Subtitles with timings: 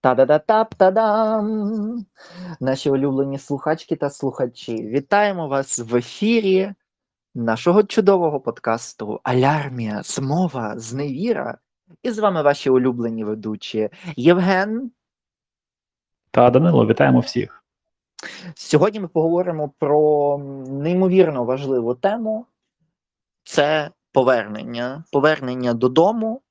[0.00, 2.06] Та-да-да-тап-та-дам!
[2.60, 4.74] Наші улюблені слухачки та слухачі.
[4.74, 6.74] Вітаємо вас в ефірі
[7.34, 11.58] нашого чудового подкасту Алярмія, Змова, Зневіра.
[12.02, 14.90] І з вами ваші улюблені ведучі Євген.
[16.30, 17.64] Та Данило, вітаємо всіх.
[18.54, 20.38] Сьогодні ми поговоримо про
[20.68, 22.46] неймовірно важливу тему:
[23.44, 25.04] це повернення.
[25.12, 26.42] Повернення додому.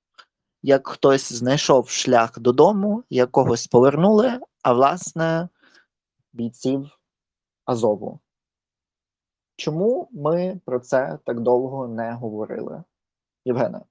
[0.62, 5.50] Як хтось знайшов шлях додому, якогось повернули, а власне
[6.34, 7.00] бійців
[7.66, 8.20] Азову.
[9.56, 12.84] Чому ми про це так довго не говорили?
[13.46, 13.82] Євгене?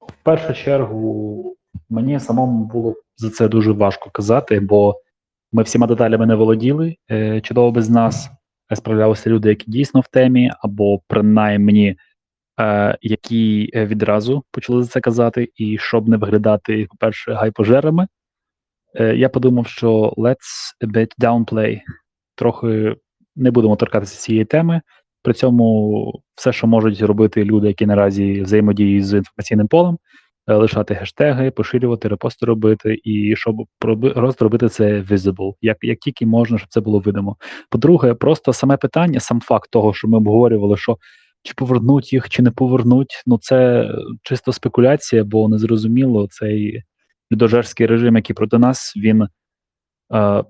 [0.00, 1.56] В першу чергу
[1.88, 5.00] мені самому було за це дуже важко казати, бо
[5.52, 6.96] ми всіма деталями не володіли.
[7.10, 8.30] Е, Чудово без нас
[8.74, 11.96] справлялися люди, які дійсно в темі, або принаймні
[12.60, 18.06] е, які відразу почали за це казати, і щоб не виглядати, по-перше, гайпожерами,
[18.94, 21.80] е, я подумав, що let's a bit downplay.
[22.34, 22.96] Трохи
[23.36, 24.80] не будемо торкатися цієї теми.
[25.22, 29.98] При цьому все, що можуть робити люди, які наразі взаємодіють з інформаційним полем,
[30.48, 33.56] е, лишати хештеги, поширювати, репости робити, і щоб
[34.14, 37.36] розробити це visible, як як тільки можна, щоб це було видимо.
[37.70, 40.96] По-друге, просто саме питання, сам факт того, що ми обговорювали, що
[41.44, 43.90] чи повернуть їх, чи не повернуть, ну це
[44.22, 46.82] чисто спекуляція, бо незрозуміло цей
[47.32, 49.28] людожерський режим, який проти нас, він
[50.14, 50.44] е,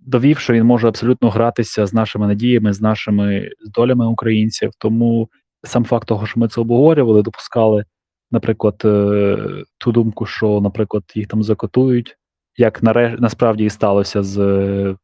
[0.00, 4.70] довів, що він може абсолютно гратися з нашими надіями, з нашими долями українців.
[4.78, 5.28] Тому
[5.64, 7.84] сам факт того, що ми це обговорювали, допускали,
[8.30, 9.36] наприклад, е,
[9.78, 12.16] ту думку, що, наприклад, їх там закотують,
[12.56, 13.16] як наре...
[13.18, 14.96] насправді і сталося з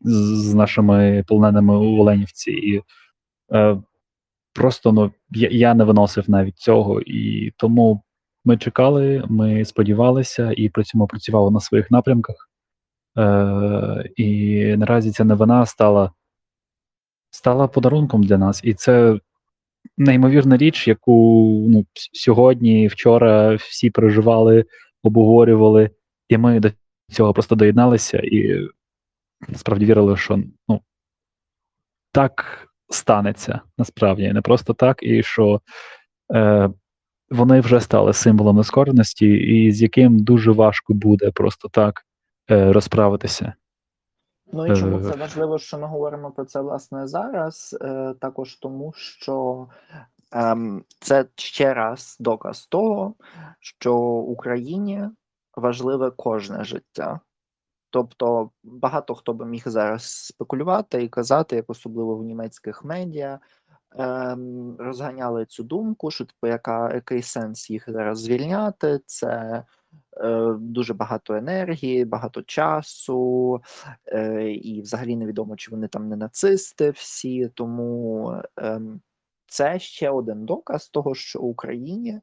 [0.00, 2.50] з нашими полоненими у Оленівці.
[2.50, 2.82] І
[3.52, 3.76] е,
[4.52, 8.02] просто ну, я, я не виносив навіть цього, і тому
[8.44, 12.50] ми чекали, ми сподівалися і при цьому працювали на своїх напрямках.
[13.18, 16.12] Е, І наразі ця новина стала
[17.30, 18.60] стала подарунком для нас.
[18.64, 19.18] І це
[19.96, 24.64] неймовірна річ, яку ну, сьогодні, вчора всі переживали,
[25.02, 25.90] обговорювали,
[26.28, 26.70] і ми до
[27.10, 28.68] цього просто доєдналися і
[29.48, 30.80] насправді вірили, що ну,
[32.12, 35.60] так станеться насправді, не просто так, і що
[36.34, 36.70] е,
[37.30, 42.02] вони вже стали символом нескореності, і з яким дуже важко буде просто так
[42.50, 43.52] е, розправитися.
[44.52, 47.78] Ну і чому це важливо, що ми говоримо про це власне зараз?
[47.80, 49.66] Е, Також тому, що
[50.34, 50.56] е,
[51.00, 53.14] це ще раз доказ того,
[53.60, 55.08] що Україні
[55.56, 57.20] важливе кожне життя.
[57.92, 63.38] Тобто багато хто би міг зараз спекулювати і казати, як особливо в німецьких медіа,
[63.96, 69.00] ем, розганяли цю думку, що типу, яка який сенс їх зараз звільняти?
[69.06, 69.64] Це
[70.16, 73.60] е, дуже багато енергії, багато часу,
[74.06, 77.48] е, і взагалі невідомо, чи вони там не нацисти всі.
[77.48, 78.80] Тому е,
[79.52, 82.20] це ще один доказ того, що в Україні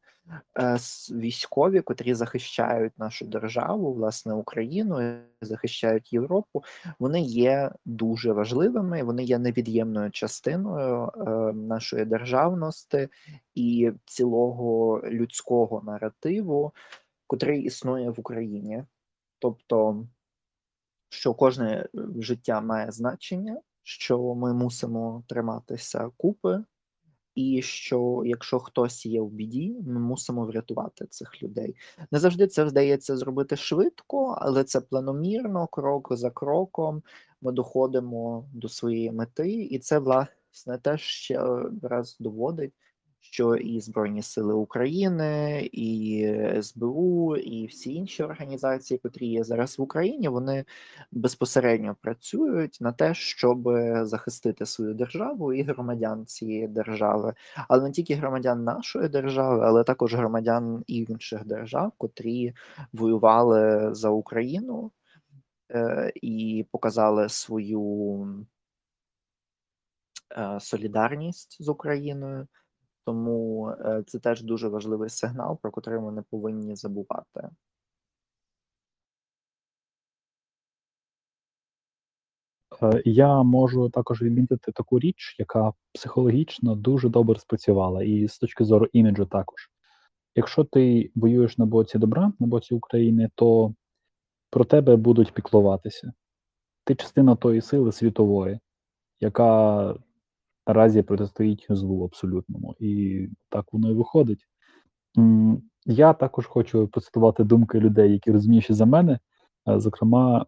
[0.59, 0.77] е,
[1.11, 6.63] військові, котрі захищають нашу державу, власне Україну, захищають Європу,
[6.99, 13.07] вони є дуже важливими, вони є невід'ємною частиною е, нашої державності
[13.55, 16.73] і цілого людського наративу,
[17.27, 18.83] котрий існує в Україні.
[19.39, 20.05] Тобто,
[21.09, 26.63] що кожне життя має значення, що ми мусимо триматися купи
[27.35, 31.75] і що якщо хтось є в біді, ми мусимо врятувати цих людей.
[32.11, 37.03] Не завжди це вдається зробити швидко, але це планомірно, крок за кроком.
[37.41, 41.41] Ми доходимо до своєї мети, і це власне теж ще
[41.81, 42.73] раз доводить
[43.21, 46.27] що і Збройні Сили України, і
[46.61, 50.65] СБУ, і всі інші організації, котрі є зараз в Україні, вони
[51.11, 53.69] безпосередньо працюють на те, щоб
[54.01, 57.33] захистити свою державу і громадян цієї держави,
[57.67, 62.53] але не тільки громадян нашої держави, але також громадян інших держав, котрі
[62.93, 64.91] воювали за Україну
[65.71, 68.45] е, і показали свою.
[70.37, 72.47] Е, солідарність з Україною,
[73.09, 77.49] тому е, це теж дуже важливий сигнал, про котрий ми не повинні забувати.
[82.81, 88.65] Е, я можу також відмітити таку річ, яка психологічно дуже добре спрацювала, і з точки
[88.65, 89.69] зору іміджу також.
[90.35, 93.73] Якщо ти воюєш на боці добра, на боці України, то
[94.49, 96.13] про тебе будуть піклуватися.
[96.83, 98.59] Ти частина тої сили світової,
[99.19, 99.95] яка
[100.69, 102.75] наразі протистоїть злу абсолютному.
[102.79, 104.47] І так воно і виходить.
[105.85, 109.19] Я також хочу процитувати думки людей, які розумніші за мене.
[109.69, 110.45] Е, Зокрема,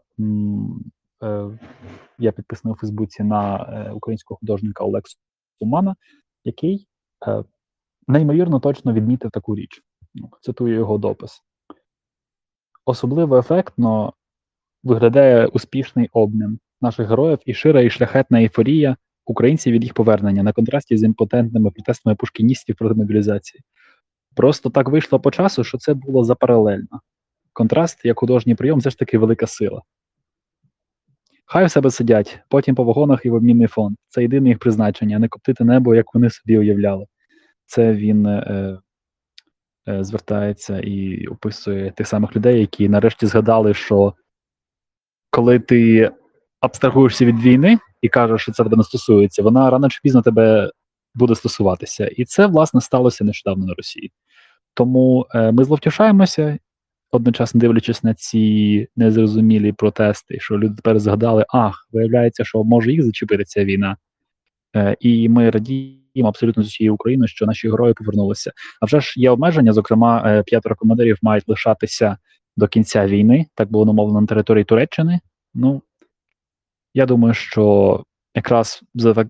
[1.24, 1.60] е,
[2.20, 5.18] я підписаний у Фейсбуці на е, українського художника Олексу
[5.60, 5.96] Тумана,
[6.44, 6.88] який
[8.08, 9.82] неймовірно точно відмітив таку річ.
[10.16, 11.42] Ну, Цитую його допис.
[12.86, 14.14] Особливо ефектно
[14.84, 20.54] виглядає успішний обмін наших героїв і шира і шляхетна ейфорія українців від їх повернення на
[20.54, 23.64] контрасті з імпотентними протестами пушкіністів проти мобілізації.
[24.36, 27.02] Просто так вийшло по часу, що це було запаралельно.
[27.54, 29.82] Контраст як художній прийом все ж таки велика сила.
[31.46, 33.98] Хай у себе сидять, потім по вагонах і в обмінний фонд.
[34.10, 37.06] Це єдине їх призначення, не коптити небо, як вони собі уявляли.
[37.66, 38.80] Це він е,
[39.88, 44.14] е, звертається і описує тих самих людей, які нарешті згадали, що
[45.30, 46.12] коли ти
[46.60, 50.72] абстрагуєшся від війни і кажеш, що це тебе не стосується, вона рано чи пізно тебе
[51.16, 52.08] буде стосуватися.
[52.08, 54.12] І це, власне, сталося нещодавно на Росії.
[54.74, 56.58] Тому е, ми зловтішаємося,
[57.12, 63.04] одночасно дивлячись на ці незрозумілі протести, що люди тепер згадали, ах, виявляється, що може їх
[63.04, 63.98] зачепити ця війна.
[64.76, 68.52] Е, і ми радіємо абсолютно з усією Україною, що наші герої повернулися.
[68.82, 72.18] А вже ж є обмеження, зокрема, е, п'ятеро командирів мають лишатися
[72.58, 73.46] до кінця війни.
[73.56, 75.20] Так було намовлено на території Туреччини.
[75.54, 75.82] Ну,
[76.94, 78.04] я думаю, що
[78.36, 78.84] якраз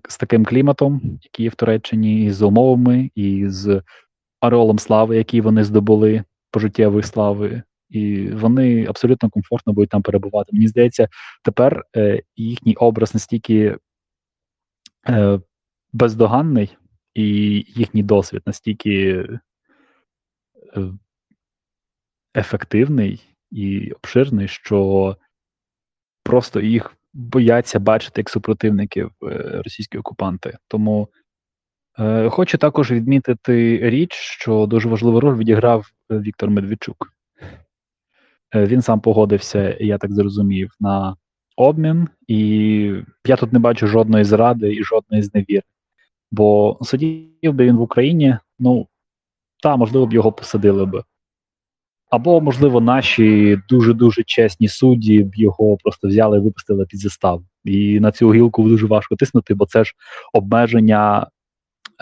[0.08, 3.82] з таким кліматом, який є в Туреччині, і з умовами, і з
[4.40, 10.50] ореолом слави, який вони здобули пожиттєвої слави, і вони абсолютно комфортно будуть там перебувати.
[10.52, 11.08] Мені здається,
[11.44, 13.76] тепер е, їхній образ настільки
[15.08, 15.40] е,
[15.92, 16.76] бездоганний,
[17.14, 17.24] і
[17.68, 19.26] їхній досвід настільки
[20.76, 20.92] е,
[22.36, 23.20] ефективний
[23.50, 25.16] і обширний, що
[26.22, 30.56] просто їх бояться бачити як супротивників е, російські окупанти.
[30.68, 31.08] Тому
[31.98, 37.12] е, хочу також відмітити річ, що дуже важливу роль відіграв е, Віктор Медведчук.
[38.54, 41.16] Е, він сам погодився, я так зрозумів, на
[41.56, 42.38] обмін, і
[43.26, 45.62] я тут не бачу жодної зради і жодної зневіри.
[46.30, 48.88] Бо сидів би він в Україні, ну
[49.62, 51.04] та, можливо, б його посадили би.
[52.12, 57.44] Або, можливо, наші дуже-дуже чесні судді б його просто взяли і випустили під заставу.
[57.64, 59.94] І на цю гілку дуже важко тиснути, бо це ж
[60.32, 61.26] обмеження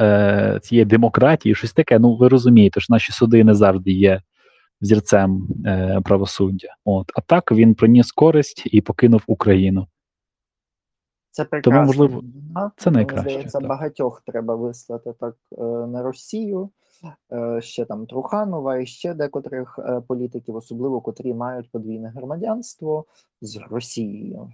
[0.01, 1.99] е, цієї демократії, щось таке.
[1.99, 4.23] Ну, ви розумієте, що наші суди не завжди є
[4.81, 6.69] взірцем е, правосуддя.
[6.85, 7.13] От.
[7.15, 9.87] А так він приніс користь і покинув Україну.
[11.31, 11.85] Це прекрасно.
[11.85, 12.25] можливо,
[12.77, 16.71] це найкраще, Здається, багатьох треба вислати так е, на Росію.
[17.33, 23.05] Е, Ще там Труханова і ще декотрих е, політиків, особливо котрі мають подвійне громадянство
[23.41, 24.53] з Росією.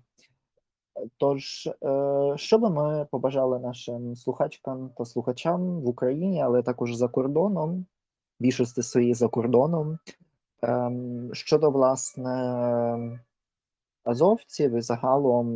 [1.17, 7.09] Тож, е, що би ми побажали нашим слухачкам та слухачам в Україні, але також за
[7.09, 7.87] кордоном,
[8.41, 9.99] більшості своїй за кордоном,
[10.63, 13.21] ем, щодо власне
[14.05, 15.49] азовців і загалом,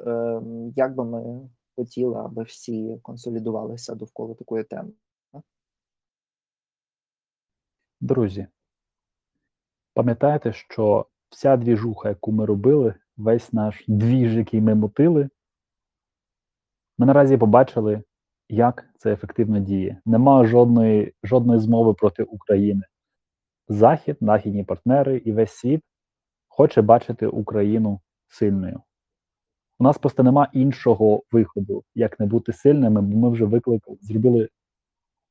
[0.00, 4.92] ем, як би ми хотіли, аби всі консолідувалися довкола такої теми.
[8.00, 8.46] Друзі,
[9.94, 15.28] пам'ятайте, що вся двіжуха, яку ми робили, весь наш двіж, який ми мутили,
[16.98, 18.02] ми наразі побачили,
[18.48, 20.00] як це ефективно діє.
[20.06, 22.82] Нема жодної, жодної змови проти України.
[23.68, 25.82] Захід, західні партнери і весь світ
[26.48, 28.82] хоче бачити Україну сильною.
[29.78, 34.48] У нас просто нема іншого виходу, як не бути сильними, бо ми вже викликали, зробили,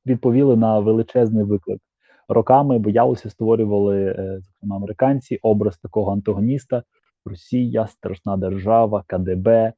[0.06, 1.80] відповіли на величезний виклик.
[2.28, 6.82] Роками боялися, створювали, е, зокрема, американці, образ такого антагоніста:
[7.24, 9.72] Росія, страшна держава, КДБ.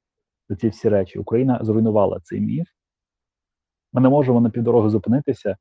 [0.61, 1.19] Ці всі речі.
[1.19, 2.69] Україна зруйнувала цей міф.
[3.93, 5.57] Ми не можемо на півдороги зупинитися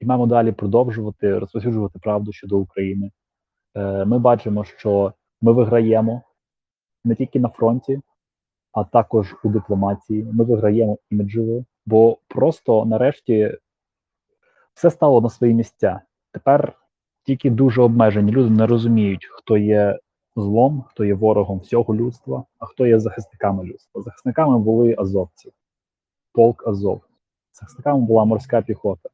[0.00, 3.10] і маємо далі продовжувати розповсюджувати правду щодо України.
[3.74, 6.22] Е, Ми бачимо, що ми виграємо
[7.04, 8.00] не тільки на фронті,
[8.72, 10.24] а також у дипломатії.
[10.32, 13.58] Ми виграємо іміджево, бо просто нарешті
[14.78, 16.00] все стало на свої місця.
[16.32, 16.72] Тепер
[17.22, 19.98] тільки дуже обмежені люди не розуміють, хто є
[20.36, 24.02] злом, хто є ворогом всього людства, а хто є захисниками людства.
[24.02, 25.52] Захисниками були азовці,
[26.32, 27.00] полк Азов.
[27.52, 29.08] Захисниками була морська піхота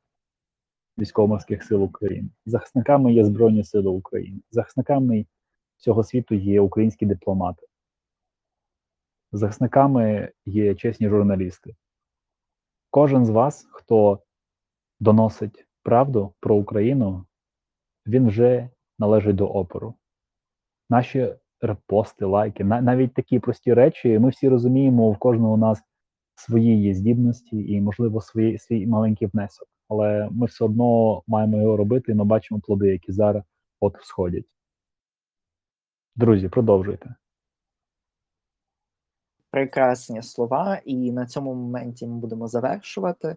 [0.99, 2.29] військово-морських сил України.
[2.47, 4.41] Захисниками є Збройні Сили України.
[4.51, 5.27] Захисниками
[5.77, 7.67] цього світу є українські дипломати.
[9.33, 11.75] Захисниками є чесні журналісти.
[12.91, 14.21] Кожен з вас, хто
[15.05, 17.25] доносить правду про Україну,
[18.07, 18.69] він вже
[18.99, 19.95] належить до опору.
[20.91, 25.83] Наші репости, лайки, навіть такі прості речі, ми всі розуміємо, в кожного у нас
[26.35, 29.69] свої є здібності і, можливо, свої, свій маленький внесок.
[29.89, 33.45] Але ми все одно маємо його робити, і ми бачимо плоди, які зараз
[33.81, 34.47] от всходять.
[36.17, 37.15] Друзі, продовжуйте.
[39.55, 43.37] Прекрасні слова, і на цьому моменті ми будемо завершувати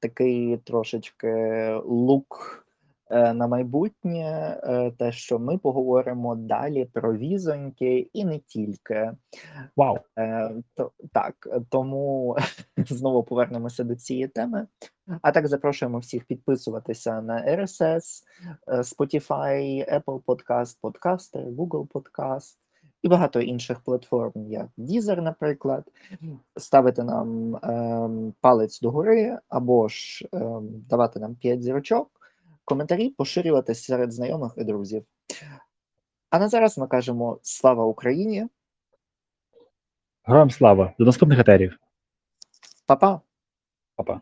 [0.00, 2.64] такий трошечки лук
[3.10, 9.12] е, на майбутнє, е, те, що ми поговоримо далі про візоньки і не тільки.
[9.76, 9.98] Вау!
[10.18, 11.34] Е, то, так,
[11.70, 12.36] тому
[12.76, 14.66] знову повернемося до цієї теми.
[15.22, 18.22] А так запрошуємо всіх підписуватися на RSS,
[18.66, 22.56] Spotify, Apple Podcast, Podcaster, Google Podcast
[23.02, 25.84] і багато інших платформ, як Deezer, наприклад.
[26.56, 32.20] Ставити нам ем, палець догори або ж ем, давати нам 5 зірочок,
[32.64, 35.04] коментарі поширювати серед знайомих і друзів.
[36.30, 38.46] А на зараз ми кажемо слава Україні!
[40.24, 40.94] Героям слава!
[40.98, 41.78] До наступних етерів.
[42.86, 43.20] Па-па!
[43.96, 44.20] Па-па.